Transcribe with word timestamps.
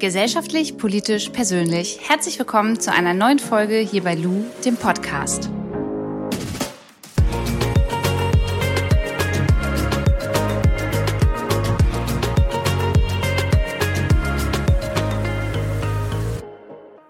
Gesellschaftlich, 0.00 0.78
politisch, 0.78 1.28
persönlich. 1.28 2.00
Herzlich 2.08 2.38
willkommen 2.38 2.80
zu 2.80 2.90
einer 2.90 3.12
neuen 3.12 3.38
Folge 3.38 3.76
hier 3.76 4.02
bei 4.02 4.14
Lou, 4.14 4.46
dem 4.64 4.78
Podcast. 4.78 5.50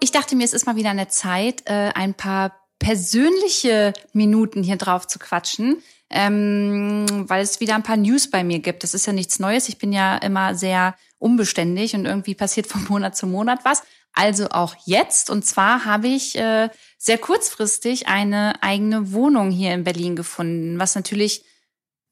Ich 0.01 0.11
dachte 0.11 0.35
mir, 0.35 0.43
es 0.43 0.51
ist 0.51 0.65
mal 0.65 0.75
wieder 0.75 0.89
eine 0.89 1.07
Zeit, 1.07 1.63
äh, 1.67 1.91
ein 1.95 2.13
paar 2.13 2.59
persönliche 2.77 3.93
Minuten 4.11 4.63
hier 4.63 4.75
drauf 4.75 5.07
zu 5.07 5.17
quatschen, 5.17 5.81
ähm, 6.09 7.05
weil 7.29 7.41
es 7.41 7.61
wieder 7.61 7.75
ein 7.75 7.83
paar 7.83 7.95
News 7.95 8.29
bei 8.29 8.43
mir 8.43 8.59
gibt. 8.59 8.83
Das 8.83 8.93
ist 8.93 9.05
ja 9.05 9.13
nichts 9.13 9.39
Neues. 9.39 9.69
Ich 9.69 9.77
bin 9.77 9.93
ja 9.93 10.17
immer 10.17 10.55
sehr 10.55 10.95
unbeständig 11.21 11.93
und 11.93 12.05
irgendwie 12.05 12.35
passiert 12.35 12.67
von 12.67 12.83
Monat 12.85 13.15
zu 13.15 13.27
Monat 13.27 13.59
was. 13.63 13.83
Also 14.13 14.49
auch 14.49 14.75
jetzt. 14.85 15.29
Und 15.29 15.45
zwar 15.45 15.85
habe 15.85 16.07
ich 16.07 16.37
äh, 16.37 16.69
sehr 16.97 17.17
kurzfristig 17.17 18.07
eine 18.07 18.61
eigene 18.61 19.13
Wohnung 19.13 19.51
hier 19.51 19.73
in 19.73 19.83
Berlin 19.83 20.15
gefunden, 20.15 20.79
was 20.79 20.95
natürlich, 20.95 21.45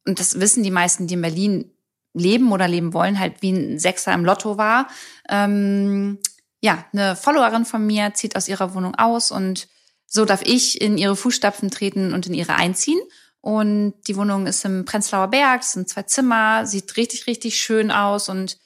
und 0.07 0.19
das 0.19 0.39
wissen 0.39 0.63
die 0.63 0.71
meisten, 0.71 1.07
die 1.07 1.15
in 1.15 1.21
Berlin 1.21 1.71
leben 2.13 2.51
oder 2.51 2.67
leben 2.67 2.93
wollen, 2.93 3.19
halt 3.19 3.41
wie 3.41 3.51
ein 3.51 3.79
Sechser 3.79 4.13
im 4.13 4.23
Lotto 4.23 4.57
war. 4.57 4.87
Ähm, 5.27 6.19
ja, 6.61 6.85
eine 6.93 7.15
Followerin 7.15 7.65
von 7.65 7.85
mir 7.85 8.13
zieht 8.13 8.35
aus 8.35 8.47
ihrer 8.47 8.73
Wohnung 8.73 8.95
aus 8.95 9.31
und 9.31 9.67
so 10.05 10.25
darf 10.25 10.41
ich 10.43 10.81
in 10.81 10.97
ihre 10.97 11.15
Fußstapfen 11.15 11.69
treten 11.69 12.13
und 12.13 12.27
in 12.27 12.33
ihre 12.33 12.55
einziehen. 12.55 12.99
Und 13.41 13.93
die 14.07 14.17
Wohnung 14.17 14.47
ist 14.47 14.65
im 14.65 14.85
Prenzlauer 14.85 15.27
Berg, 15.27 15.61
es 15.61 15.73
sind 15.73 15.87
zwei 15.87 16.03
Zimmer, 16.03 16.65
sieht 16.65 16.97
richtig, 16.97 17.27
richtig 17.27 17.61
schön 17.61 17.91
aus 17.91 18.27
und 18.27 18.57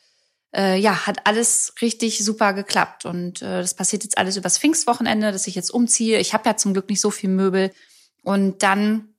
äh, 0.55 0.77
ja, 0.77 1.05
hat 1.07 1.25
alles 1.25 1.73
richtig 1.81 2.23
super 2.23 2.53
geklappt. 2.53 3.05
Und 3.05 3.41
äh, 3.41 3.61
das 3.61 3.73
passiert 3.73 4.03
jetzt 4.03 4.17
alles 4.17 4.37
übers 4.37 4.57
Pfingstwochenende, 4.57 5.31
dass 5.31 5.47
ich 5.47 5.55
jetzt 5.55 5.71
umziehe. 5.71 6.19
Ich 6.19 6.33
habe 6.33 6.47
ja 6.47 6.57
zum 6.57 6.73
Glück 6.73 6.89
nicht 6.89 7.01
so 7.01 7.11
viel 7.11 7.29
Möbel. 7.29 7.71
Und 8.23 8.63
dann 8.63 9.09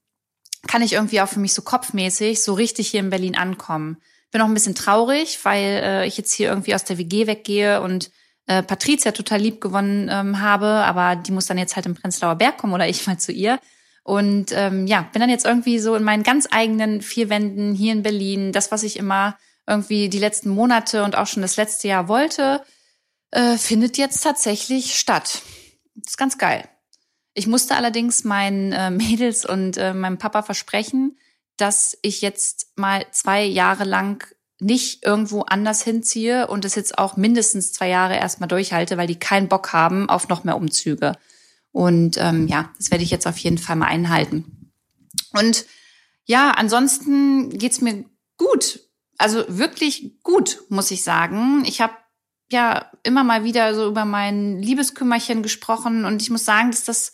kann 0.67 0.83
ich 0.83 0.95
irgendwie 0.95 1.21
auch 1.21 1.29
für 1.29 1.41
mich 1.41 1.55
so 1.55 1.63
kopfmäßig 1.63 2.43
so 2.43 2.55
richtig 2.55 2.89
hier 2.89 3.01
in 3.01 3.11
Berlin 3.11 3.37
ankommen. 3.37 3.99
Bin 4.31 4.41
auch 4.41 4.47
ein 4.47 4.55
bisschen 4.55 4.75
traurig, 4.75 5.39
weil 5.45 5.81
äh, 5.83 6.07
ich 6.07 6.17
jetzt 6.17 6.33
hier 6.33 6.49
irgendwie 6.49 6.75
aus 6.75 6.85
der 6.85 6.99
WG 6.99 7.27
weggehe 7.27 7.81
und 7.83 8.11
äh, 8.47 8.63
Patricia 8.63 9.13
total 9.13 9.41
lieb 9.41 9.61
gewonnen 9.61 10.09
ähm, 10.11 10.41
habe, 10.41 10.67
aber 10.67 11.17
die 11.17 11.33
muss 11.33 11.47
dann 11.47 11.59
jetzt 11.59 11.77
halt 11.77 11.87
im 11.87 11.95
Prenzlauer 11.95 12.37
Berg 12.37 12.59
kommen 12.59 12.75
oder 12.75 12.89
ich 12.89 13.07
mal 13.07 13.19
zu 13.19 13.33
ihr. 13.33 13.59
Und 14.03 14.53
ähm, 14.53 14.87
ja, 14.87 15.09
bin 15.13 15.21
dann 15.21 15.31
jetzt 15.31 15.47
irgendwie 15.47 15.79
so 15.79 15.95
in 15.95 16.03
meinen 16.03 16.23
ganz 16.25 16.47
eigenen 16.51 17.01
vier 17.01 17.31
Wänden 17.31 17.75
hier 17.75 17.93
in 17.93 18.03
Berlin. 18.03 18.53
Das, 18.53 18.71
was 18.71 18.83
ich 18.83 18.99
immer 18.99 19.39
irgendwie 19.67 20.09
die 20.09 20.19
letzten 20.19 20.51
Monate 20.51 21.05
und 21.05 21.17
auch 21.17 21.27
schon 21.27 21.43
das 21.43 21.57
letzte 21.57 21.89
Jahr 21.89 22.09
wollte, 22.09 22.63
äh, 23.31 23.57
findet 23.57 23.99
jetzt 23.99 24.23
tatsächlich 24.23 24.99
statt. 24.99 25.43
Das 25.95 26.13
ist 26.13 26.19
ganz 26.19 26.39
geil. 26.39 26.69
Ich 27.35 27.47
musste 27.47 27.75
allerdings 27.75 28.25
meinen 28.25 28.73
äh, 28.73 28.91
Mädels 28.91 29.45
und 29.45 29.77
äh, 29.77 29.95
meinem 29.95 30.19
Papa 30.19 30.43
versprechen, 30.43 31.19
dass 31.57 31.97
ich 32.03 32.21
jetzt 32.21 32.73
mal 32.77 33.07
zwei 33.11 33.45
Jahre 33.45 33.85
lang 33.85 34.27
nicht 34.61 35.05
irgendwo 35.05 35.43
anders 35.43 35.83
hinziehe 35.83 36.47
und 36.47 36.65
es 36.65 36.75
jetzt 36.75 36.99
auch 36.99 37.17
mindestens 37.17 37.73
zwei 37.73 37.89
Jahre 37.89 38.17
erstmal 38.17 38.49
durchhalte, 38.49 38.97
weil 38.97 39.07
die 39.07 39.19
keinen 39.19 39.49
Bock 39.49 39.73
haben 39.73 40.09
auf 40.09 40.29
noch 40.29 40.45
mehr 40.45 40.57
Umzüge. 40.57 41.17
Und 41.73 42.17
ähm, 42.19 42.47
ja, 42.47 42.71
das 42.79 42.91
werde 42.91 43.03
ich 43.03 43.11
jetzt 43.11 43.27
auf 43.27 43.37
jeden 43.39 43.59
Fall 43.59 43.77
mal 43.77 43.87
einhalten. 43.87 44.71
Und 45.33 45.67
ja, 46.25 46.53
ansonsten 46.53 47.51
geht's 47.51 47.81
mir 47.81 48.05
gut. 48.37 48.81
Also 49.19 49.45
wirklich 49.49 50.23
gut, 50.23 50.63
muss 50.69 50.91
ich 50.91 51.05
sagen. 51.05 51.65
Ich 51.67 51.81
habe 51.81 51.95
ja 52.51 52.91
immer 53.03 53.25
mal 53.25 53.45
wieder 53.45 53.75
so 53.75 53.87
über 53.87 54.05
mein 54.05 54.61
Liebeskümmerchen 54.61 55.43
gesprochen 55.43 56.05
und 56.05 56.23
ich 56.23 56.31
muss 56.31 56.45
sagen, 56.45 56.71
dass 56.71 56.85
das 56.85 57.13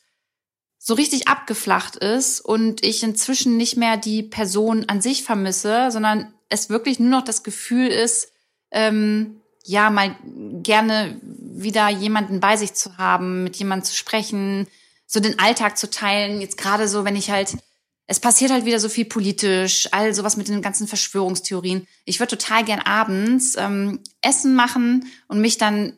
so 0.79 0.95
richtig 0.95 1.29
abgeflacht 1.29 1.97
ist 1.97 2.41
und 2.41 2.85
ich 2.85 3.03
inzwischen 3.03 3.57
nicht 3.57 3.77
mehr 3.77 3.97
die 3.97 4.23
Person 4.23 4.87
an 4.89 5.03
sich 5.03 5.25
vermisse, 5.25 5.91
sondern 5.91 6.33
es 6.49 6.71
wirklich 6.71 6.99
nur 6.99 7.11
noch 7.11 7.23
das 7.23 7.43
Gefühl 7.43 7.87
ist, 7.89 8.33
ähm, 8.71 9.41
ja, 9.65 9.91
mal 9.91 10.17
gerne 10.63 11.21
wieder 11.23 11.89
jemanden 11.91 12.41
bei 12.41 12.57
sich 12.57 12.73
zu 12.73 12.97
haben, 12.97 13.45
mit 13.45 13.57
jemandem 13.57 13.85
zu 13.85 13.95
sprechen, 13.95 14.67
so 15.07 15.21
den 15.21 15.39
Alltag 15.39 15.77
zu 15.77 15.91
teilen. 15.91 16.41
Jetzt 16.41 16.57
gerade 16.57 16.89
so, 16.89 17.05
wenn 17.05 17.17
ich 17.17 17.31
halt, 17.31 17.57
es 18.11 18.19
passiert 18.19 18.51
halt 18.51 18.65
wieder 18.65 18.81
so 18.81 18.89
viel 18.89 19.05
politisch, 19.05 19.87
all 19.93 20.13
sowas 20.15 20.37
mit 20.37 20.49
den 20.49 20.63
ganzen 20.63 20.89
Verschwörungstheorien. 20.89 21.87
Ich 22.05 22.19
würde 22.19 22.37
total 22.37 22.65
gern 22.65 22.81
abends 22.81 23.55
ähm, 23.57 24.01
Essen 24.21 24.57
machen 24.57 25.07
und 25.29 25.41
mich 25.41 25.59
dann 25.59 25.93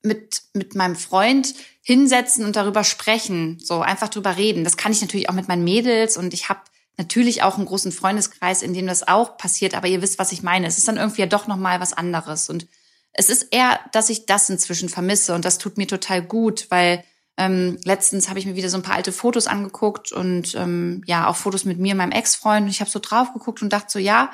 mit, 0.00 0.42
mit 0.52 0.76
meinem 0.76 0.94
Freund 0.94 1.54
hinsetzen 1.82 2.44
und 2.44 2.54
darüber 2.54 2.84
sprechen, 2.84 3.58
so 3.60 3.80
einfach 3.80 4.10
drüber 4.10 4.36
reden. 4.36 4.62
Das 4.62 4.76
kann 4.76 4.92
ich 4.92 5.00
natürlich 5.00 5.28
auch 5.28 5.34
mit 5.34 5.48
meinen 5.48 5.64
Mädels 5.64 6.16
und 6.16 6.32
ich 6.34 6.48
habe 6.48 6.60
natürlich 6.96 7.42
auch 7.42 7.56
einen 7.56 7.66
großen 7.66 7.90
Freundeskreis, 7.90 8.62
in 8.62 8.72
dem 8.72 8.86
das 8.86 9.08
auch 9.08 9.36
passiert, 9.38 9.74
aber 9.74 9.88
ihr 9.88 10.02
wisst, 10.02 10.20
was 10.20 10.30
ich 10.30 10.44
meine. 10.44 10.68
Es 10.68 10.78
ist 10.78 10.86
dann 10.86 10.98
irgendwie 10.98 11.22
ja 11.22 11.26
doch 11.26 11.48
noch 11.48 11.56
mal 11.56 11.80
was 11.80 11.94
anderes 11.94 12.48
und 12.48 12.68
es 13.12 13.28
ist 13.28 13.48
eher, 13.50 13.80
dass 13.90 14.08
ich 14.08 14.26
das 14.26 14.48
inzwischen 14.50 14.88
vermisse 14.88 15.34
und 15.34 15.44
das 15.44 15.58
tut 15.58 15.78
mir 15.78 15.88
total 15.88 16.22
gut, 16.22 16.68
weil 16.68 17.02
ähm, 17.38 17.78
letztens 17.84 18.28
habe 18.28 18.38
ich 18.38 18.44
mir 18.44 18.56
wieder 18.56 18.68
so 18.68 18.76
ein 18.76 18.82
paar 18.82 18.96
alte 18.96 19.12
Fotos 19.12 19.46
angeguckt 19.46 20.12
und 20.12 20.54
ähm, 20.56 21.02
ja 21.06 21.26
auch 21.26 21.36
Fotos 21.36 21.64
mit 21.64 21.78
mir 21.78 21.92
und 21.92 21.98
meinem 21.98 22.12
Ex-Freund. 22.12 22.64
Und 22.64 22.70
ich 22.70 22.80
habe 22.80 22.90
so 22.90 22.98
drauf 22.98 23.32
geguckt 23.32 23.62
und 23.62 23.72
dachte 23.72 23.90
so 23.90 23.98
ja 23.98 24.30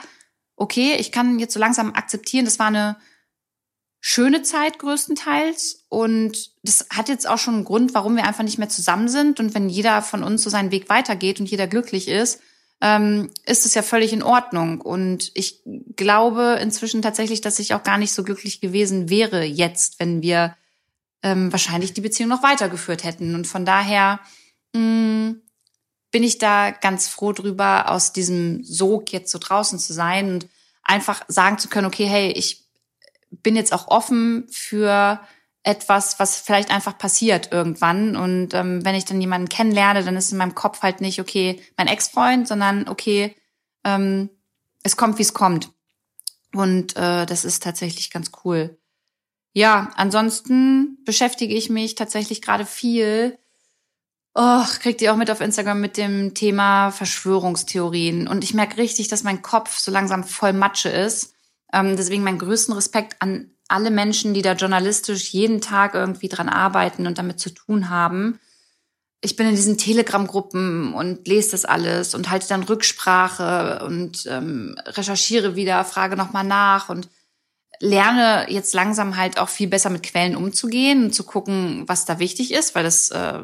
okay, 0.56 0.96
ich 0.98 1.12
kann 1.12 1.38
jetzt 1.38 1.54
so 1.54 1.60
langsam 1.60 1.94
akzeptieren, 1.94 2.44
das 2.44 2.58
war 2.58 2.68
eine 2.68 2.96
schöne 4.00 4.42
Zeit 4.42 4.78
größtenteils. 4.78 5.86
Und 5.88 6.52
das 6.62 6.86
hat 6.90 7.08
jetzt 7.08 7.28
auch 7.28 7.38
schon 7.38 7.54
einen 7.54 7.64
Grund, 7.64 7.94
warum 7.94 8.16
wir 8.16 8.24
einfach 8.24 8.44
nicht 8.44 8.58
mehr 8.58 8.68
zusammen 8.68 9.08
sind. 9.08 9.40
Und 9.40 9.54
wenn 9.54 9.68
jeder 9.68 10.02
von 10.02 10.22
uns 10.22 10.42
so 10.42 10.50
seinen 10.50 10.70
Weg 10.70 10.88
weitergeht 10.88 11.40
und 11.40 11.50
jeder 11.50 11.66
glücklich 11.66 12.08
ist, 12.08 12.40
ähm, 12.80 13.30
ist 13.46 13.64
es 13.64 13.74
ja 13.74 13.82
völlig 13.82 14.12
in 14.12 14.22
Ordnung. 14.22 14.80
Und 14.80 15.30
ich 15.34 15.62
glaube 15.96 16.58
inzwischen 16.60 17.02
tatsächlich, 17.02 17.40
dass 17.40 17.58
ich 17.58 17.72
auch 17.72 17.82
gar 17.82 17.98
nicht 17.98 18.12
so 18.12 18.24
glücklich 18.24 18.60
gewesen 18.60 19.08
wäre 19.08 19.42
jetzt, 19.42 19.98
wenn 20.00 20.22
wir 20.22 20.56
ähm, 21.24 21.50
wahrscheinlich 21.50 21.94
die 21.94 22.02
Beziehung 22.02 22.28
noch 22.28 22.42
weitergeführt 22.44 23.02
hätten. 23.02 23.34
Und 23.34 23.46
von 23.46 23.64
daher 23.64 24.20
mh, 24.74 24.80
mm, 24.80 25.42
bin 26.12 26.22
ich 26.22 26.38
da 26.38 26.70
ganz 26.70 27.08
froh 27.08 27.32
drüber, 27.32 27.90
aus 27.90 28.12
diesem 28.12 28.62
Sog 28.62 29.12
jetzt 29.12 29.32
so 29.32 29.38
draußen 29.38 29.80
zu 29.80 29.92
sein 29.92 30.34
und 30.34 30.48
einfach 30.84 31.24
sagen 31.26 31.58
zu 31.58 31.68
können, 31.68 31.88
okay, 31.88 32.06
hey, 32.06 32.30
ich 32.30 32.64
bin 33.30 33.56
jetzt 33.56 33.72
auch 33.72 33.88
offen 33.88 34.46
für 34.48 35.18
etwas, 35.64 36.20
was 36.20 36.38
vielleicht 36.38 36.70
einfach 36.70 36.98
passiert 36.98 37.50
irgendwann. 37.50 38.16
Und 38.16 38.54
ähm, 38.54 38.84
wenn 38.84 38.94
ich 38.94 39.06
dann 39.06 39.20
jemanden 39.20 39.48
kennenlerne, 39.48 40.04
dann 40.04 40.16
ist 40.16 40.30
in 40.30 40.38
meinem 40.38 40.54
Kopf 40.54 40.82
halt 40.82 41.00
nicht, 41.00 41.20
okay, 41.20 41.60
mein 41.76 41.88
Ex-Freund, 41.88 42.46
sondern 42.46 42.86
okay, 42.86 43.34
ähm, 43.82 44.28
es 44.82 44.96
kommt, 44.96 45.18
wie 45.18 45.22
es 45.22 45.34
kommt. 45.34 45.70
Und 46.52 46.96
äh, 46.96 47.26
das 47.26 47.44
ist 47.44 47.62
tatsächlich 47.62 48.10
ganz 48.10 48.30
cool. 48.44 48.78
Ja, 49.54 49.90
ansonsten 49.94 50.98
beschäftige 51.04 51.54
ich 51.54 51.70
mich 51.70 51.94
tatsächlich 51.94 52.42
gerade 52.42 52.66
viel. 52.66 53.38
Oh, 54.34 54.64
kriegt 54.80 55.00
ihr 55.00 55.12
auch 55.12 55.16
mit 55.16 55.30
auf 55.30 55.40
Instagram 55.40 55.80
mit 55.80 55.96
dem 55.96 56.34
Thema 56.34 56.90
Verschwörungstheorien. 56.90 58.26
Und 58.26 58.42
ich 58.42 58.52
merke 58.52 58.78
richtig, 58.78 59.06
dass 59.06 59.22
mein 59.22 59.42
Kopf 59.42 59.78
so 59.78 59.92
langsam 59.92 60.24
voll 60.24 60.52
Matsche 60.52 60.88
ist. 60.88 61.34
Ähm, 61.72 61.96
deswegen 61.96 62.24
meinen 62.24 62.40
größten 62.40 62.74
Respekt 62.74 63.14
an 63.20 63.52
alle 63.68 63.92
Menschen, 63.92 64.34
die 64.34 64.42
da 64.42 64.54
journalistisch 64.54 65.30
jeden 65.30 65.60
Tag 65.60 65.94
irgendwie 65.94 66.28
dran 66.28 66.48
arbeiten 66.48 67.06
und 67.06 67.18
damit 67.18 67.38
zu 67.38 67.50
tun 67.50 67.90
haben. 67.90 68.40
Ich 69.20 69.36
bin 69.36 69.46
in 69.46 69.54
diesen 69.54 69.78
Telegram-Gruppen 69.78 70.94
und 70.94 71.28
lese 71.28 71.52
das 71.52 71.64
alles 71.64 72.16
und 72.16 72.28
halte 72.28 72.48
dann 72.48 72.64
Rücksprache 72.64 73.84
und 73.86 74.26
ähm, 74.26 74.74
recherchiere 74.84 75.54
wieder, 75.54 75.84
frage 75.84 76.16
nochmal 76.16 76.44
nach 76.44 76.88
und 76.88 77.08
lerne 77.84 78.46
jetzt 78.48 78.74
langsam 78.74 79.16
halt 79.16 79.38
auch 79.38 79.48
viel 79.48 79.68
besser 79.68 79.90
mit 79.90 80.02
Quellen 80.02 80.36
umzugehen 80.36 81.04
und 81.04 81.14
zu 81.14 81.24
gucken, 81.24 81.84
was 81.86 82.06
da 82.06 82.18
wichtig 82.18 82.52
ist, 82.52 82.74
weil 82.74 82.82
das 82.82 83.10
äh, 83.10 83.40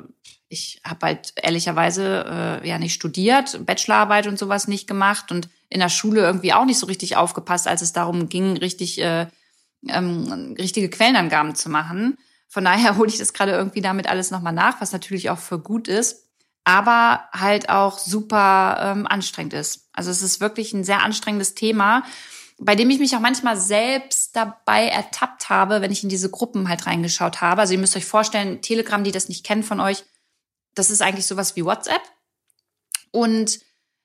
ich 0.48 0.80
habe 0.84 1.06
halt 1.06 1.32
ehrlicherweise 1.36 2.60
äh, 2.64 2.68
ja 2.68 2.78
nicht 2.78 2.94
studiert, 2.94 3.64
Bachelorarbeit 3.66 4.26
und 4.26 4.38
sowas 4.38 4.66
nicht 4.66 4.88
gemacht 4.88 5.30
und 5.30 5.48
in 5.68 5.78
der 5.78 5.90
Schule 5.90 6.22
irgendwie 6.22 6.52
auch 6.52 6.64
nicht 6.64 6.78
so 6.78 6.86
richtig 6.86 7.16
aufgepasst, 7.16 7.68
als 7.68 7.82
es 7.82 7.92
darum 7.92 8.28
ging, 8.28 8.56
richtig 8.56 9.00
äh, 9.00 9.28
ähm, 9.86 10.56
richtige 10.58 10.88
Quellenangaben 10.90 11.54
zu 11.54 11.68
machen. 11.68 12.18
Von 12.48 12.64
daher 12.64 12.96
hole 12.96 13.08
ich 13.08 13.18
das 13.18 13.32
gerade 13.32 13.52
irgendwie 13.52 13.82
damit 13.82 14.08
alles 14.08 14.30
nochmal 14.30 14.52
nach, 14.52 14.80
was 14.80 14.92
natürlich 14.92 15.30
auch 15.30 15.38
für 15.38 15.60
gut 15.60 15.86
ist, 15.86 16.26
aber 16.64 17.28
halt 17.32 17.68
auch 17.68 17.98
super 17.98 18.78
ähm, 18.80 19.06
anstrengend 19.06 19.52
ist. 19.52 19.88
Also 19.92 20.10
es 20.10 20.22
ist 20.22 20.40
wirklich 20.40 20.72
ein 20.72 20.82
sehr 20.82 21.04
anstrengendes 21.04 21.54
Thema, 21.54 22.02
bei 22.62 22.76
dem 22.76 22.90
ich 22.90 22.98
mich 22.98 23.16
auch 23.16 23.20
manchmal 23.20 23.56
selbst 23.56 24.36
dabei 24.36 24.86
ertappt 24.88 25.48
habe, 25.48 25.80
wenn 25.80 25.90
ich 25.90 26.02
in 26.02 26.10
diese 26.10 26.30
Gruppen 26.30 26.68
halt 26.68 26.86
reingeschaut 26.86 27.40
habe. 27.40 27.62
Also 27.62 27.72
ihr 27.72 27.78
müsst 27.78 27.96
euch 27.96 28.04
vorstellen, 28.04 28.60
Telegram, 28.60 29.02
die 29.02 29.12
das 29.12 29.30
nicht 29.30 29.44
kennen 29.44 29.62
von 29.62 29.80
euch, 29.80 30.04
das 30.74 30.90
ist 30.90 31.00
eigentlich 31.00 31.26
sowas 31.26 31.56
wie 31.56 31.64
WhatsApp. 31.64 32.02
Und 33.12 33.60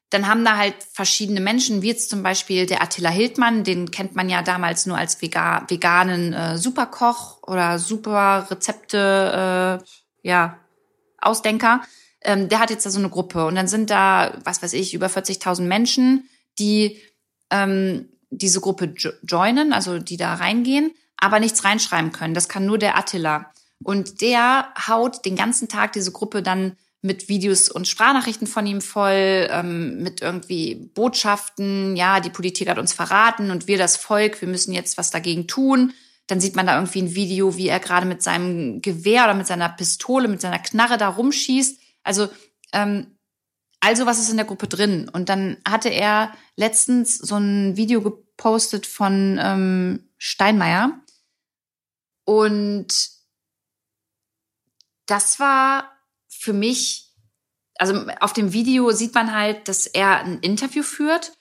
dann 0.10 0.28
haben 0.28 0.46
da 0.46 0.56
halt 0.56 0.76
verschiedene 0.94 1.42
Menschen, 1.42 1.82
wie 1.82 1.90
jetzt 1.90 2.10
zum 2.10 2.24
Beispiel 2.24 2.66
der 2.66 2.82
Attila 2.82 3.10
Hildmann, 3.10 3.66
den 3.66 3.92
kennt 3.92 4.16
man 4.16 4.30
ja 4.30 4.42
damals 4.42 4.86
nur 4.86 4.98
als 4.98 5.22
vegan, 5.22 5.66
veganen 5.68 6.32
äh, 6.32 6.58
Superkoch 6.58 7.44
oder 7.44 7.78
super 7.78 8.48
Rezepte, 8.50 9.82
äh, 9.84 10.28
ja, 10.28 10.58
Ausdenker. 11.20 11.82
Ähm, 12.22 12.48
der 12.48 12.60
hat 12.60 12.70
jetzt 12.70 12.86
da 12.86 12.90
so 12.90 13.00
eine 13.00 13.10
Gruppe 13.10 13.46
und 13.46 13.56
dann 13.56 13.68
sind 13.68 13.90
da, 13.90 14.40
was 14.46 14.64
weiß 14.64 14.74
ich, 14.74 14.94
über 14.94 15.08
40.000 15.08 15.64
Menschen, 15.64 16.30
die 16.58 17.02
ähm, 17.52 18.10
diese 18.30 18.62
Gruppe 18.62 18.94
jo 18.98 19.12
joinen, 19.24 19.74
also 19.74 20.00
die 20.00 20.18
da 20.18 20.36
reingehen, 20.36 20.92
aber 21.18 21.40
nichts 21.40 21.64
reinschreiben 21.64 22.12
können. 22.12 22.34
Das 22.34 22.50
kann 22.50 22.66
nur 22.66 22.78
der 22.78 22.98
Attila. 22.98 23.52
Und 23.84 24.22
der 24.22 24.74
haut 24.88 25.26
den 25.26 25.36
ganzen 25.36 25.68
Tag 25.68 25.94
diese 25.94 26.12
Gruppe 26.12 26.42
dann 26.42 26.78
mit 27.02 27.30
Videos 27.30 27.70
und 27.70 27.88
Sprachnachrichten 27.88 28.48
von 28.48 28.66
ihm 28.66 28.82
voll, 28.82 29.48
ähm, 29.52 30.02
mit 30.02 30.22
irgendwie 30.22 30.90
Botschaften, 30.96 31.96
ja, 31.96 32.20
die 32.20 32.32
Politik 32.32 32.68
hat 32.68 32.80
uns 32.80 32.94
verraten 32.94 33.52
und 33.52 33.68
wir 33.68 33.78
das 33.78 33.96
Volk, 33.96 34.42
wir 34.42 34.48
müssen 34.48 34.74
jetzt 34.74 34.98
was 34.98 35.12
dagegen 35.12 35.48
tun. 35.48 35.94
Dann 36.28 36.42
sieht 36.42 36.56
man 36.56 36.66
da 36.66 36.76
irgendwie 36.76 37.04
ein 37.04 37.14
Video, 37.14 37.56
wie 37.58 37.68
er 37.68 37.80
gerade 37.80 38.08
mit 38.08 38.24
seinem 38.24 38.82
Gewehr 38.82 39.26
oder 39.26 39.36
mit 39.36 39.46
seiner 39.46 39.70
Pistole, 39.70 40.28
mit 40.28 40.42
seiner 40.42 40.58
Knarre 40.58 40.98
da 40.98 41.10
rumschießt. 41.10 41.80
Also, 42.04 42.28
ähm, 42.74 43.15
also 43.86 44.08
was 44.08 44.18
ist 44.18 44.32
in 44.32 44.38
der 44.38 44.48
Gruppe 44.48 44.68
drin? 44.68 45.10
Und 45.10 45.30
dann 45.30 45.58
hatte 45.64 45.90
er 45.90 46.34
letztens 46.56 47.20
so 47.20 47.36
ein 47.36 47.78
Video 47.78 48.02
gepostet 48.02 48.88
von 48.88 49.40
ähm, 49.40 50.10
Steinmeier. 50.18 51.00
Und 52.24 52.88
das 55.06 55.40
war 55.40 55.92
für 56.28 56.52
mich, 56.52 57.14
also 57.78 58.08
auf 58.22 58.34
dem 58.34 58.54
Video 58.54 58.90
sieht 58.90 59.14
man 59.14 59.32
halt, 59.32 59.68
dass 59.68 59.86
er 59.86 60.22
ein 60.22 60.40
Interview 60.40 60.82
führt. 60.82 61.34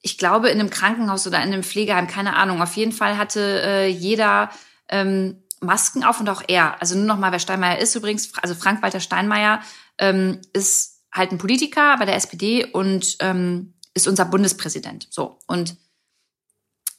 Ich 0.00 0.16
glaube, 0.16 0.48
in 0.48 0.58
einem 0.58 0.70
Krankenhaus 0.70 1.26
oder 1.26 1.36
in 1.42 1.52
einem 1.52 1.62
Pflegeheim, 1.62 2.06
keine 2.06 2.34
Ahnung. 2.34 2.62
Auf 2.62 2.76
jeden 2.76 2.92
Fall 2.92 3.18
hatte 3.18 3.60
äh, 3.62 3.88
jeder 3.88 4.48
ähm, 4.88 5.42
Masken 5.60 6.02
auf 6.02 6.18
und 6.18 6.30
auch 6.30 6.42
er. 6.48 6.80
Also 6.80 6.96
nur 6.96 7.04
noch 7.04 7.18
mal, 7.18 7.30
wer 7.30 7.40
Steinmeier 7.40 7.76
ist 7.76 7.94
übrigens, 7.94 8.32
also 8.38 8.54
Frank-Walter 8.54 9.00
Steinmeier 9.00 9.60
ähm, 9.98 10.40
ist 10.54 10.99
halt 11.12 11.32
ein 11.32 11.38
Politiker 11.38 11.96
bei 11.98 12.04
der 12.04 12.16
SPD 12.16 12.64
und 12.64 13.16
ähm, 13.20 13.74
ist 13.94 14.08
unser 14.08 14.24
Bundespräsident. 14.24 15.08
So 15.10 15.38
und 15.46 15.76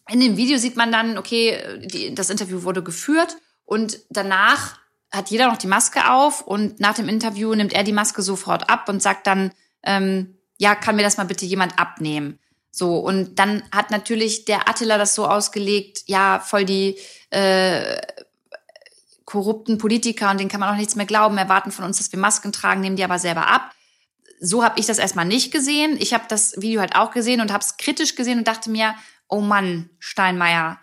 in 0.09 0.19
dem 0.19 0.37
Video 0.37 0.57
sieht 0.57 0.75
man 0.75 0.91
dann, 0.91 1.17
okay, 1.17 1.57
die, 1.85 2.13
das 2.13 2.29
Interview 2.29 2.63
wurde 2.63 2.83
geführt 2.83 3.37
und 3.65 3.99
danach 4.09 4.79
hat 5.11 5.29
jeder 5.29 5.47
noch 5.47 5.57
die 5.57 5.67
Maske 5.67 6.09
auf 6.09 6.41
und 6.41 6.79
nach 6.79 6.95
dem 6.95 7.09
Interview 7.09 7.53
nimmt 7.53 7.73
er 7.73 7.83
die 7.83 7.93
Maske 7.93 8.21
sofort 8.21 8.69
ab 8.69 8.87
und 8.89 9.01
sagt 9.01 9.27
dann, 9.27 9.51
ähm, 9.83 10.37
ja, 10.57 10.75
kann 10.75 10.95
mir 10.95 11.03
das 11.03 11.17
mal 11.17 11.25
bitte 11.25 11.45
jemand 11.45 11.79
abnehmen? 11.79 12.39
So, 12.71 12.97
und 12.99 13.37
dann 13.37 13.63
hat 13.73 13.91
natürlich 13.91 14.45
der 14.45 14.69
Attila 14.69 14.97
das 14.97 15.13
so 15.13 15.27
ausgelegt, 15.27 16.03
ja, 16.05 16.39
voll 16.39 16.63
die 16.63 16.97
äh, 17.29 18.01
korrupten 19.25 19.77
Politiker 19.77 20.31
und 20.31 20.39
denen 20.39 20.49
kann 20.49 20.61
man 20.61 20.73
auch 20.73 20.77
nichts 20.77 20.95
mehr 20.95 21.05
glauben, 21.05 21.37
erwarten 21.37 21.71
von 21.71 21.85
uns, 21.85 21.97
dass 21.97 22.11
wir 22.11 22.19
Masken 22.19 22.53
tragen, 22.53 22.81
nehmen 22.81 22.95
die 22.95 23.03
aber 23.03 23.19
selber 23.19 23.47
ab. 23.47 23.71
So 24.43 24.63
habe 24.63 24.79
ich 24.79 24.87
das 24.87 24.97
erstmal 24.97 25.25
nicht 25.25 25.53
gesehen. 25.53 25.95
Ich 25.99 26.13
habe 26.13 26.25
das 26.27 26.59
Video 26.59 26.81
halt 26.81 26.95
auch 26.95 27.11
gesehen 27.11 27.39
und 27.39 27.53
habe 27.53 27.63
es 27.63 27.77
kritisch 27.77 28.15
gesehen 28.15 28.39
und 28.39 28.47
dachte 28.47 28.69
mir, 28.69 28.95
oh 29.29 29.39
Mann, 29.39 29.89
Steinmeier, 29.99 30.79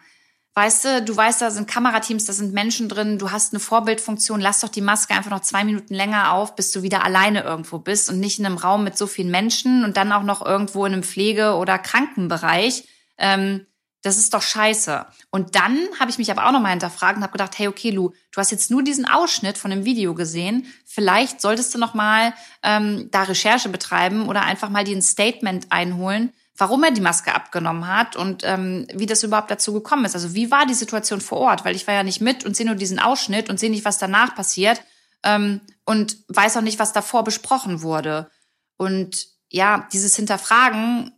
Weißt 0.59 0.85
du, 0.85 1.03
du 1.05 1.17
weißt, 1.17 1.41
da 1.41 1.53
sind 1.53 1.69
Kamerateams, 1.69 2.25
da 2.25 2.33
sind 2.33 2.53
Menschen 2.53 2.89
drin, 2.89 3.17
du 3.17 3.31
hast 3.31 3.53
eine 3.53 3.61
Vorbildfunktion, 3.61 4.41
lass 4.41 4.59
doch 4.59 4.69
die 4.69 4.81
Maske 4.81 5.15
einfach 5.15 5.31
noch 5.31 5.43
zwei 5.43 5.63
Minuten 5.63 5.95
länger 5.95 6.33
auf, 6.33 6.57
bis 6.57 6.73
du 6.73 6.83
wieder 6.83 7.05
alleine 7.05 7.45
irgendwo 7.45 7.79
bist 7.79 8.11
und 8.11 8.19
nicht 8.19 8.41
in 8.41 8.47
einem 8.47 8.57
Raum 8.57 8.83
mit 8.83 8.99
so 8.99 9.07
vielen 9.07 9.31
Menschen 9.31 9.85
und 9.85 9.97
dann 9.97 10.11
auch 10.11 10.25
noch 10.25 10.45
irgendwo 10.45 10.85
in 10.85 10.95
einem 10.95 11.05
Pflege- 11.05 11.55
oder 11.55 11.79
Krankenbereich. 11.79 12.89
Ähm, 13.19 13.67
das 14.09 14.17
ist 14.17 14.33
doch 14.33 14.41
scheiße. 14.41 15.05
Und 15.31 15.55
dann 15.55 15.79
habe 16.01 16.11
ich 16.11 16.17
mich 16.17 16.31
aber 16.31 16.47
auch 16.47 16.53
nochmal 16.53 16.71
hinterfragt 16.71 17.19
und 17.19 17.23
habe 17.23 17.33
gedacht, 17.33 17.59
hey, 17.59 17.69
okay, 17.69 17.91
Lu, 17.91 18.13
du 18.33 18.41
hast 18.41 18.51
jetzt 18.51 18.71
nur 18.71 18.83
diesen 18.83 19.07
Ausschnitt 19.07 19.59
von 19.59 19.71
dem 19.71 19.85
Video 19.85 20.15
gesehen. 20.15 20.67
Vielleicht 20.87 21.43
solltest 21.43 21.75
du 21.75 21.79
nochmal 21.79 22.33
ähm, 22.63 23.11
da 23.11 23.25
Recherche 23.25 23.69
betreiben 23.69 24.27
oder 24.27 24.43
einfach 24.43 24.71
mal 24.71 24.85
dir 24.85 24.97
ein 24.97 25.03
Statement 25.03 25.71
einholen, 25.71 26.33
warum 26.57 26.85
er 26.85 26.91
die 26.91 27.03
Maske 27.03 27.35
abgenommen 27.35 27.87
hat 27.87 28.17
und 28.17 28.45
ähm, 28.45 28.87
wie 28.95 29.05
das 29.05 29.23
überhaupt 29.23 29.51
dazu 29.51 29.75
gekommen 29.75 30.07
ist. 30.07 30.15
Also 30.15 30.35
wie 30.35 30.51
war 30.51 30.65
die 30.65 30.73
Situation 30.73 31.21
vor 31.21 31.39
Ort? 31.39 31.67
Weil 31.67 31.77
ich 31.77 31.87
war 31.87 31.93
ja 31.93 32.03
nicht 32.03 32.23
mit 32.23 32.47
und 32.47 32.57
sehe 32.57 32.65
nur 32.65 32.77
diesen 32.77 32.99
Ausschnitt 32.99 33.51
und 33.51 33.61
sehe 33.61 33.71
nicht, 33.71 33.85
was 33.85 33.99
danach 33.99 34.35
passiert 34.35 34.83
ähm, 35.23 35.61
und 35.85 36.17
weiß 36.29 36.57
auch 36.57 36.63
nicht, 36.63 36.79
was 36.79 36.95
davor 36.95 37.25
besprochen 37.25 37.83
wurde. 37.83 38.31
Und 38.79 39.27
ja, 39.51 39.87
dieses 39.93 40.17
Hinterfragen, 40.17 41.13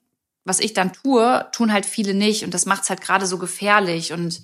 was 0.45 0.61
ich 0.61 0.73
dann 0.73 0.93
tue, 0.93 1.47
tun 1.53 1.73
halt 1.73 1.87
viele 1.87 2.15
nicht 2.15 2.45
und 2.45 2.55
das 2.55 2.67
macht 2.67 2.85
es 2.85 2.91
halt 2.91 3.01
gerade 3.01 3.27
so 3.27 3.39
gefährlich 3.39 4.13
und 4.13 4.43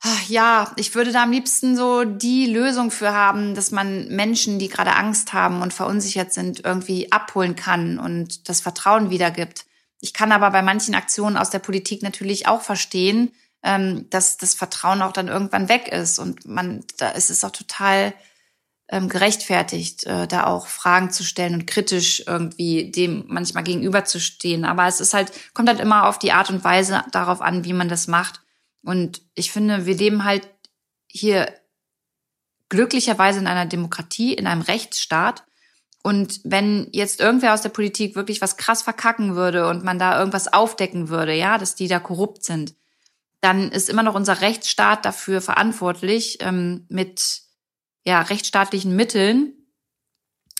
ach, 0.00 0.28
ja, 0.28 0.72
ich 0.76 0.94
würde 0.94 1.12
da 1.12 1.22
am 1.24 1.32
liebsten 1.32 1.76
so 1.76 2.04
die 2.04 2.46
Lösung 2.46 2.90
für 2.90 3.12
haben, 3.12 3.54
dass 3.54 3.70
man 3.70 4.08
Menschen, 4.08 4.58
die 4.58 4.68
gerade 4.68 4.94
Angst 4.94 5.32
haben 5.32 5.62
und 5.62 5.72
verunsichert 5.72 6.32
sind, 6.32 6.64
irgendwie 6.64 7.10
abholen 7.12 7.56
kann 7.56 7.98
und 7.98 8.48
das 8.48 8.60
Vertrauen 8.60 9.10
wiedergibt. 9.10 9.66
Ich 10.00 10.12
kann 10.12 10.32
aber 10.32 10.50
bei 10.50 10.62
manchen 10.62 10.94
Aktionen 10.94 11.36
aus 11.36 11.50
der 11.50 11.58
Politik 11.58 12.02
natürlich 12.02 12.46
auch 12.46 12.62
verstehen, 12.62 13.32
ähm, 13.62 14.08
dass 14.10 14.36
das 14.36 14.54
Vertrauen 14.54 15.02
auch 15.02 15.12
dann 15.12 15.28
irgendwann 15.28 15.68
weg 15.68 15.88
ist. 15.88 16.18
Und 16.18 16.46
man, 16.46 16.84
da 16.98 17.10
ist 17.10 17.30
es 17.30 17.42
auch 17.44 17.50
total 17.50 18.12
ähm, 18.88 19.08
gerechtfertigt, 19.08 20.04
äh, 20.04 20.28
da 20.28 20.46
auch 20.46 20.68
Fragen 20.68 21.10
zu 21.10 21.24
stellen 21.24 21.54
und 21.54 21.66
kritisch 21.66 22.22
irgendwie 22.26 22.90
dem 22.90 23.24
manchmal 23.26 23.64
gegenüberzustehen. 23.64 24.64
Aber 24.64 24.86
es 24.86 25.00
ist 25.00 25.14
halt, 25.14 25.32
kommt 25.54 25.68
halt 25.68 25.80
immer 25.80 26.06
auf 26.06 26.18
die 26.18 26.32
Art 26.32 26.50
und 26.50 26.62
Weise 26.62 27.02
darauf 27.10 27.40
an, 27.40 27.64
wie 27.64 27.72
man 27.72 27.88
das 27.88 28.06
macht. 28.06 28.40
Und 28.82 29.22
ich 29.34 29.50
finde, 29.50 29.86
wir 29.86 29.96
leben 29.96 30.24
halt 30.24 30.48
hier 31.10 31.52
glücklicherweise 32.68 33.40
in 33.40 33.46
einer 33.46 33.66
Demokratie, 33.66 34.34
in 34.34 34.46
einem 34.46 34.62
Rechtsstaat. 34.62 35.44
Und 36.02 36.40
wenn 36.44 36.88
jetzt 36.92 37.20
irgendwer 37.20 37.54
aus 37.54 37.62
der 37.62 37.70
Politik 37.70 38.14
wirklich 38.14 38.40
was 38.40 38.56
krass 38.56 38.82
verkacken 38.82 39.34
würde 39.34 39.68
und 39.68 39.82
man 39.82 39.98
da 39.98 40.18
irgendwas 40.18 40.52
aufdecken 40.52 41.08
würde, 41.08 41.34
ja, 41.34 41.58
dass 41.58 41.74
die 41.74 41.88
da 41.88 41.98
korrupt 41.98 42.44
sind, 42.44 42.74
dann 43.40 43.70
ist 43.72 43.90
immer 43.90 44.04
noch 44.04 44.14
unser 44.14 44.40
Rechtsstaat 44.40 45.04
dafür 45.04 45.40
verantwortlich, 45.40 46.38
ähm, 46.40 46.86
mit 46.88 47.45
ja, 48.06 48.22
rechtsstaatlichen 48.22 48.94
Mitteln 48.94 49.52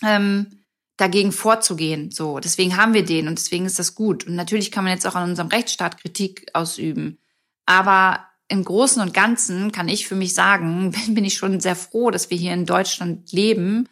ähm, 0.03 0.63
dagegen 0.97 1.31
vorzugehen. 1.31 2.11
So, 2.11 2.39
deswegen 2.39 2.75
haben 2.75 2.93
wir 2.93 3.05
den 3.05 3.27
und 3.27 3.37
deswegen 3.37 3.65
ist 3.65 3.79
das 3.79 3.95
gut. 3.95 4.27
Und 4.27 4.35
natürlich 4.35 4.71
kann 4.71 4.83
man 4.83 4.93
jetzt 4.93 5.07
auch 5.07 5.15
an 5.15 5.29
unserem 5.29 5.47
Rechtsstaat 5.47 6.01
Kritik 6.01 6.47
ausüben. 6.53 7.19
Aber 7.65 8.25
im 8.49 8.63
Großen 8.63 9.01
und 9.01 9.13
Ganzen 9.13 9.71
kann 9.71 9.87
ich 9.87 10.07
für 10.07 10.15
mich 10.15 10.33
sagen, 10.33 10.91
bin 11.07 11.25
ich 11.25 11.35
schon 11.35 11.59
sehr 11.59 11.75
froh, 11.75 12.11
dass 12.11 12.29
wir 12.29 12.37
hier 12.37 12.53
in 12.53 12.65
Deutschland 12.65 13.31
leben 13.31 13.87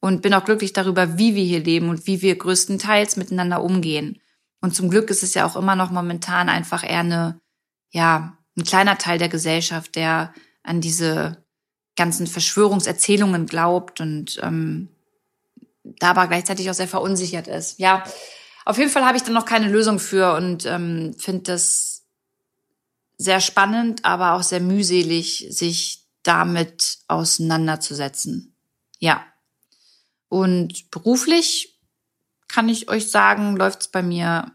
und 0.00 0.22
bin 0.22 0.34
auch 0.34 0.44
glücklich 0.44 0.72
darüber, 0.72 1.18
wie 1.18 1.34
wir 1.34 1.44
hier 1.44 1.62
leben 1.62 1.88
und 1.88 2.06
wie 2.06 2.22
wir 2.22 2.36
größtenteils 2.36 3.16
miteinander 3.16 3.62
umgehen. 3.62 4.20
Und 4.60 4.74
zum 4.74 4.90
Glück 4.90 5.10
ist 5.10 5.22
es 5.22 5.34
ja 5.34 5.46
auch 5.46 5.56
immer 5.56 5.76
noch 5.76 5.90
momentan 5.90 6.48
einfach 6.48 6.82
eher 6.82 7.00
eine, 7.00 7.40
ja, 7.92 8.36
ein 8.56 8.64
kleiner 8.64 8.98
Teil 8.98 9.18
der 9.18 9.28
Gesellschaft, 9.28 9.96
der 9.96 10.32
an 10.62 10.80
diese 10.80 11.45
ganzen 11.96 12.26
Verschwörungserzählungen 12.26 13.46
glaubt 13.46 14.00
und 14.00 14.38
ähm, 14.42 14.88
da 15.82 16.10
aber 16.10 16.26
gleichzeitig 16.26 16.68
auch 16.70 16.74
sehr 16.74 16.88
verunsichert 16.88 17.48
ist. 17.48 17.78
Ja, 17.78 18.04
auf 18.64 18.78
jeden 18.78 18.90
Fall 18.90 19.04
habe 19.04 19.16
ich 19.16 19.22
dann 19.22 19.34
noch 19.34 19.44
keine 19.46 19.68
Lösung 19.68 19.98
für 19.98 20.34
und 20.34 20.66
ähm, 20.66 21.14
finde 21.18 21.52
das 21.52 22.04
sehr 23.16 23.40
spannend, 23.40 24.04
aber 24.04 24.32
auch 24.32 24.42
sehr 24.42 24.60
mühselig, 24.60 25.46
sich 25.50 26.04
damit 26.22 26.98
auseinanderzusetzen. 27.08 28.54
Ja. 28.98 29.24
Und 30.28 30.90
beruflich 30.90 31.78
kann 32.48 32.68
ich 32.68 32.88
euch 32.88 33.10
sagen, 33.10 33.56
läuft 33.56 33.82
es 33.82 33.88
bei 33.88 34.02
mir 34.02 34.52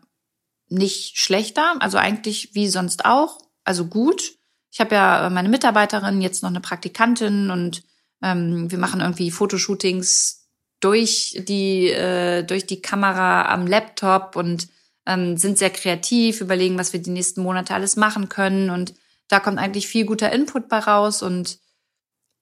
nicht 0.67 1.17
schlechter, 1.17 1.75
also 1.79 1.98
eigentlich 1.98 2.53
wie 2.53 2.67
sonst 2.67 3.05
auch, 3.05 3.39
also 3.63 3.86
gut. 3.86 4.38
Ich 4.72 4.80
habe 4.80 4.96
ja 4.96 5.30
meine 5.30 5.50
Mitarbeiterin, 5.50 6.22
jetzt 6.22 6.44
noch 6.44 6.50
eine 6.50 6.62
Praktikantin 6.62 7.51
und 7.51 7.84
ähm, 8.24 8.72
wir 8.72 8.78
machen 8.78 9.01
irgendwie 9.01 9.32
Fotoshootings 9.32 10.50
durch 10.80 11.42
die 11.48 11.90
äh, 11.90 12.44
durch 12.44 12.66
die 12.66 12.82
Kamera 12.82 13.51
am 13.51 13.68
Laptop 13.68 14.36
und 14.36 14.70
ähm, 15.06 15.38
sind 15.38 15.58
sehr 15.58 15.70
kreativ, 15.70 16.42
überlegen, 16.42 16.78
was 16.78 16.94
wir 16.94 17.01
die 17.01 17.10
nächsten 17.10 17.44
Monate 17.44 17.74
alles 17.74 17.96
machen 17.98 18.30
können 18.30 18.70
und 18.70 18.94
da 19.28 19.40
kommt 19.40 19.60
eigentlich 19.60 19.88
viel 19.88 20.06
guter 20.06 20.32
Input 20.32 20.70
bei 20.70 20.80
raus 20.80 21.22
und 21.22 21.60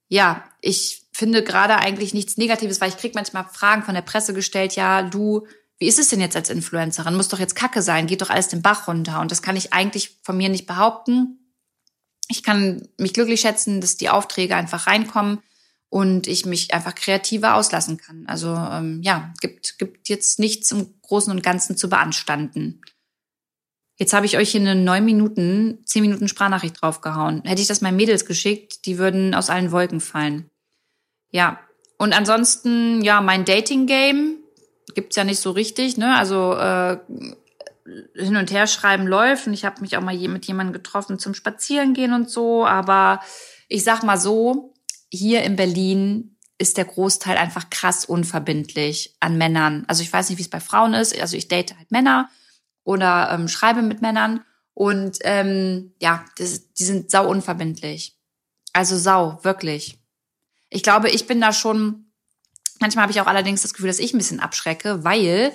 ja, 0.07 0.43
ich 0.61 1.03
finde 1.13 1.43
gerade 1.43 1.77
eigentlich 1.77 2.13
nichts 2.13 2.37
Negatives, 2.37 2.81
weil 2.81 2.89
ich 2.89 2.97
krieg 2.97 3.13
manchmal 3.13 3.45
Fragen 3.45 3.83
von 3.83 3.93
der 3.93 4.01
Presse 4.01 4.33
gestellt, 4.33 4.75
ja, 4.75 5.03
du, 5.03 5.45
wie 5.77 5.87
ist 5.87 5.99
es 5.99 6.09
denn 6.09 6.21
jetzt 6.21 6.35
als 6.35 6.49
Influencerin? 6.49 7.15
Muss 7.15 7.27
doch 7.27 7.39
jetzt 7.39 7.55
Kacke 7.55 7.81
sein, 7.81 8.07
geht 8.07 8.21
doch 8.21 8.29
alles 8.29 8.47
den 8.47 8.61
Bach 8.61 8.87
runter. 8.87 9.19
Und 9.19 9.29
das 9.31 9.41
kann 9.41 9.55
ich 9.55 9.71
eigentlich 9.71 10.17
von 10.23 10.37
mir 10.37 10.49
nicht 10.49 10.65
behaupten. 10.65 11.48
Ich 12.29 12.43
kann 12.43 12.87
mich 12.97 13.13
glücklich 13.13 13.41
schätzen, 13.41 13.81
dass 13.81 13.97
die 13.97 14.09
Aufträge 14.09 14.55
einfach 14.55 14.87
reinkommen 14.87 15.39
und 15.89 16.27
ich 16.27 16.45
mich 16.45 16.73
einfach 16.73 16.95
kreativer 16.95 17.55
auslassen 17.55 17.97
kann. 17.97 18.25
Also 18.27 18.55
ähm, 18.55 19.01
ja, 19.03 19.33
gibt, 19.41 19.79
gibt 19.79 20.07
jetzt 20.07 20.39
nichts 20.39 20.71
im 20.71 20.93
Großen 21.01 21.33
und 21.33 21.43
Ganzen 21.43 21.75
zu 21.75 21.89
beanstanden. 21.89 22.81
Jetzt 23.97 24.13
habe 24.13 24.25
ich 24.25 24.37
euch 24.37 24.51
hier 24.51 24.61
eine 24.61 24.75
neun 24.75 25.03
Minuten, 25.03 25.79
zehn 25.85 26.03
Minuten 26.03 26.29
Sprachnachricht 26.29 26.81
draufgehauen. 26.81 27.43
Hätte 27.43 27.61
ich 27.61 27.67
das 27.67 27.81
meinen 27.81 27.97
Mädels 27.97 28.25
geschickt, 28.25 28.85
die 28.85 28.97
würden 28.97 29.35
aus 29.35 29.49
allen 29.49 29.71
Wolken 29.71 29.99
fallen. 29.99 30.49
Ja, 31.31 31.59
und 31.97 32.13
ansonsten, 32.13 33.01
ja, 33.01 33.19
mein 33.19 33.43
Dating-Game 33.43 34.37
gibt's 34.95 35.17
ja 35.17 35.25
nicht 35.25 35.41
so 35.41 35.51
richtig, 35.51 35.97
ne? 35.97 36.15
Also 36.17 36.53
äh, 36.53 36.97
hin 38.15 38.35
und 38.35 38.51
her 38.51 38.67
schreiben 38.67 39.07
läuft 39.07 39.47
und 39.47 39.53
ich 39.53 39.65
habe 39.65 39.81
mich 39.81 39.97
auch 39.97 40.01
mal 40.01 40.15
mit 40.15 40.45
jemandem 40.45 40.73
getroffen 40.73 41.19
zum 41.19 41.33
Spazierengehen 41.33 42.13
und 42.13 42.29
so, 42.29 42.65
aber 42.65 43.21
ich 43.67 43.83
sag 43.83 44.03
mal 44.03 44.17
so, 44.17 44.73
hier 45.11 45.43
in 45.43 45.55
Berlin 45.55 46.35
ist 46.59 46.77
der 46.77 46.85
Großteil 46.85 47.37
einfach 47.37 47.69
krass 47.69 48.05
unverbindlich 48.05 49.15
an 49.19 49.37
Männern. 49.37 49.85
Also 49.87 50.03
ich 50.03 50.11
weiß 50.11 50.29
nicht, 50.29 50.37
wie 50.37 50.43
es 50.43 50.49
bei 50.49 50.59
Frauen 50.59 50.93
ist. 50.93 51.17
Also 51.19 51.37
ich 51.37 51.47
date 51.47 51.75
halt 51.77 51.89
Männer 51.89 52.29
oder 52.83 53.29
ähm, 53.31 53.47
schreibe 53.47 53.81
mit 53.81 54.01
Männern. 54.01 54.43
Und 54.73 55.19
ähm, 55.21 55.93
ja, 56.01 56.25
das, 56.37 56.73
die 56.73 56.83
sind 56.83 57.09
sau 57.09 57.29
unverbindlich. 57.29 58.17
Also 58.73 58.97
sau, 58.97 59.39
wirklich. 59.43 59.99
Ich 60.69 60.83
glaube, 60.83 61.09
ich 61.09 61.27
bin 61.27 61.39
da 61.39 61.53
schon, 61.53 62.11
manchmal 62.79 63.03
habe 63.03 63.11
ich 63.11 63.21
auch 63.21 63.27
allerdings 63.27 63.61
das 63.61 63.73
Gefühl, 63.73 63.87
dass 63.87 63.99
ich 63.99 64.13
ein 64.13 64.17
bisschen 64.17 64.41
abschrecke, 64.41 65.03
weil 65.03 65.53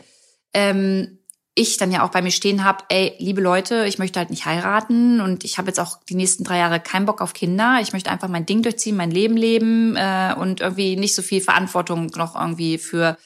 ähm, 0.54 1.18
ich 1.54 1.76
dann 1.76 1.92
ja 1.92 2.02
auch 2.02 2.10
bei 2.10 2.20
mir 2.20 2.32
stehen 2.32 2.64
habe, 2.64 2.84
ey, 2.88 3.14
liebe 3.18 3.40
Leute, 3.40 3.86
ich 3.86 3.98
möchte 3.98 4.18
halt 4.18 4.30
nicht 4.30 4.44
heiraten 4.44 5.20
und 5.20 5.44
ich 5.44 5.56
habe 5.56 5.68
jetzt 5.68 5.78
auch 5.78 6.02
die 6.08 6.16
nächsten 6.16 6.42
drei 6.42 6.58
Jahre 6.58 6.80
keinen 6.80 7.06
Bock 7.06 7.20
auf 7.20 7.32
Kinder. 7.32 7.78
Ich 7.80 7.92
möchte 7.92 8.10
einfach 8.10 8.28
mein 8.28 8.46
Ding 8.46 8.62
durchziehen, 8.62 8.96
mein 8.96 9.12
Leben 9.12 9.36
leben 9.36 9.94
äh, 9.96 10.34
und 10.36 10.60
irgendwie 10.60 10.96
nicht 10.96 11.14
so 11.14 11.22
viel 11.22 11.40
Verantwortung 11.40 12.06
noch 12.16 12.34
irgendwie 12.34 12.78
für 12.78 13.16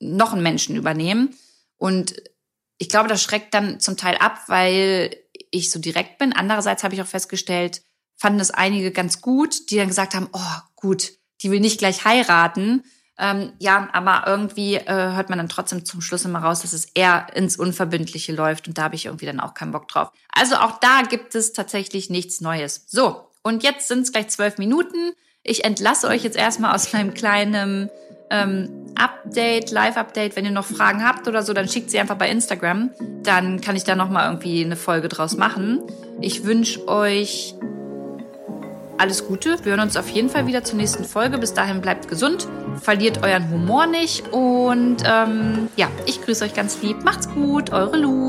noch 0.00 0.32
einen 0.32 0.42
Menschen 0.42 0.74
übernehmen. 0.74 1.34
Und 1.76 2.20
ich 2.78 2.88
glaube, 2.88 3.08
das 3.08 3.22
schreckt 3.22 3.54
dann 3.54 3.78
zum 3.78 3.96
Teil 3.96 4.16
ab, 4.16 4.40
weil 4.48 5.16
ich 5.50 5.70
so 5.70 5.78
direkt 5.78 6.18
bin. 6.18 6.32
Andererseits 6.32 6.82
habe 6.82 6.94
ich 6.94 7.02
auch 7.02 7.06
festgestellt, 7.06 7.82
fanden 8.16 8.40
es 8.40 8.50
einige 8.50 8.90
ganz 8.90 9.20
gut, 9.20 9.70
die 9.70 9.76
dann 9.76 9.88
gesagt 9.88 10.14
haben, 10.14 10.28
oh 10.32 10.56
gut, 10.74 11.12
die 11.42 11.50
will 11.52 11.60
nicht 11.60 11.78
gleich 11.78 12.04
heiraten. 12.04 12.82
Ähm, 13.18 13.52
ja, 13.58 13.88
aber 13.92 14.24
irgendwie 14.26 14.76
äh, 14.76 14.86
hört 14.86 15.28
man 15.28 15.38
dann 15.38 15.48
trotzdem 15.48 15.84
zum 15.84 16.00
Schluss 16.00 16.24
immer 16.24 16.38
raus, 16.38 16.60
dass 16.60 16.72
es 16.72 16.86
eher 16.94 17.26
ins 17.34 17.56
Unverbindliche 17.56 18.32
läuft 18.32 18.68
und 18.68 18.78
da 18.78 18.84
habe 18.84 18.94
ich 18.94 19.06
irgendwie 19.06 19.26
dann 19.26 19.40
auch 19.40 19.54
keinen 19.54 19.72
Bock 19.72 19.88
drauf. 19.88 20.12
Also 20.32 20.54
auch 20.56 20.78
da 20.78 21.02
gibt 21.02 21.34
es 21.34 21.52
tatsächlich 21.52 22.10
nichts 22.10 22.40
Neues. 22.40 22.84
So, 22.86 23.28
und 23.42 23.64
jetzt 23.64 23.88
sind 23.88 24.02
es 24.02 24.12
gleich 24.12 24.28
zwölf 24.28 24.58
Minuten. 24.58 25.12
Ich 25.42 25.64
entlasse 25.64 26.06
euch 26.06 26.22
jetzt 26.22 26.36
erstmal 26.36 26.74
aus 26.74 26.92
meinem 26.92 27.12
kleinen 27.12 27.90
ähm, 28.30 28.86
Update, 28.94 29.70
Live-Update. 29.70 30.36
Wenn 30.36 30.44
ihr 30.44 30.50
noch 30.50 30.66
Fragen 30.66 31.04
habt 31.04 31.26
oder 31.26 31.42
so, 31.42 31.52
dann 31.52 31.68
schickt 31.68 31.90
sie 31.90 31.98
einfach 31.98 32.16
bei 32.16 32.30
Instagram. 32.30 32.90
Dann 33.22 33.60
kann 33.60 33.74
ich 33.74 33.84
da 33.84 33.96
nochmal 33.96 34.26
irgendwie 34.26 34.64
eine 34.64 34.76
Folge 34.76 35.08
draus 35.08 35.36
machen. 35.36 35.80
Ich 36.20 36.44
wünsche 36.44 36.86
euch 36.88 37.54
alles 38.98 39.26
Gute. 39.26 39.56
Wir 39.64 39.72
hören 39.72 39.80
uns 39.80 39.96
auf 39.96 40.08
jeden 40.08 40.28
Fall 40.28 40.46
wieder 40.46 40.64
zur 40.64 40.76
nächsten 40.76 41.04
Folge. 41.04 41.38
Bis 41.38 41.54
dahin 41.54 41.80
bleibt 41.80 42.08
gesund, 42.08 42.46
verliert 42.80 43.22
euren 43.22 43.50
Humor 43.50 43.86
nicht 43.86 44.32
und 44.32 44.98
ähm, 45.06 45.68
ja, 45.76 45.88
ich 46.06 46.22
grüße 46.22 46.44
euch 46.44 46.54
ganz 46.54 46.82
lieb. 46.82 47.04
Macht's 47.04 47.28
gut, 47.30 47.72
eure 47.72 47.96
Lu. 47.96 48.26